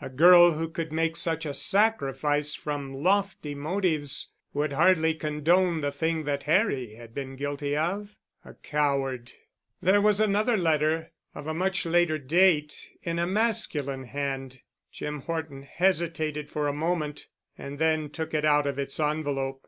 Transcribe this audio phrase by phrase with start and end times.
[0.00, 5.92] A girl who could make such a sacrifice from lofty motives, would hardly condone the
[5.92, 8.16] thing that Harry had been guilty of.
[8.44, 9.30] A coward....
[9.80, 14.62] There was another letter, of a much later date, in a masculine hand.
[14.90, 17.28] Jim Horton hesitated for a moment!
[17.56, 19.64] and then took it out of its envelope.